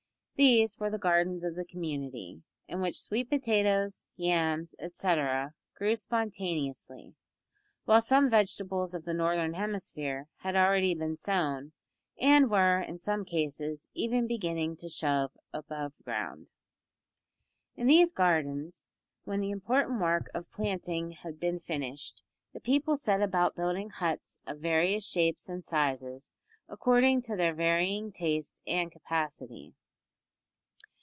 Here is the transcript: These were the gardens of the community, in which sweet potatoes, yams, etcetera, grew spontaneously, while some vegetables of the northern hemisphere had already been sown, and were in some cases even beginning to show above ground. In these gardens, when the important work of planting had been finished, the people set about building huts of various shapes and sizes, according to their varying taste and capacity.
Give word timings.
These 0.43 0.79
were 0.79 0.89
the 0.89 0.97
gardens 0.97 1.43
of 1.43 1.53
the 1.53 1.63
community, 1.63 2.41
in 2.67 2.81
which 2.81 2.99
sweet 2.99 3.29
potatoes, 3.29 4.05
yams, 4.15 4.73
etcetera, 4.79 5.53
grew 5.77 5.95
spontaneously, 5.95 7.13
while 7.85 8.01
some 8.01 8.27
vegetables 8.27 8.95
of 8.95 9.05
the 9.05 9.13
northern 9.13 9.53
hemisphere 9.53 10.29
had 10.37 10.55
already 10.55 10.95
been 10.95 11.15
sown, 11.15 11.73
and 12.19 12.49
were 12.49 12.79
in 12.81 12.97
some 12.97 13.23
cases 13.23 13.87
even 13.93 14.25
beginning 14.25 14.75
to 14.77 14.89
show 14.89 15.29
above 15.53 15.93
ground. 16.03 16.49
In 17.75 17.85
these 17.85 18.11
gardens, 18.11 18.87
when 19.25 19.41
the 19.41 19.51
important 19.51 20.01
work 20.01 20.31
of 20.33 20.49
planting 20.49 21.11
had 21.11 21.39
been 21.39 21.59
finished, 21.59 22.23
the 22.51 22.59
people 22.59 22.95
set 22.97 23.21
about 23.21 23.55
building 23.55 23.91
huts 23.91 24.39
of 24.47 24.57
various 24.57 25.07
shapes 25.07 25.47
and 25.49 25.63
sizes, 25.63 26.33
according 26.67 27.21
to 27.23 27.35
their 27.35 27.53
varying 27.53 28.11
taste 28.11 28.59
and 28.65 28.91
capacity. 28.91 29.75